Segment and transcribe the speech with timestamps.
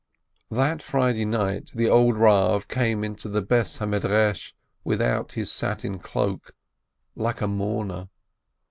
[0.49, 4.39] That Friday night the old Rav came into the house of study
[4.83, 6.55] without his satin cloak,
[7.15, 8.09] like a mourner.